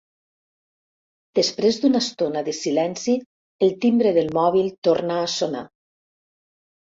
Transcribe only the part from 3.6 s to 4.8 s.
el timbre del mòbil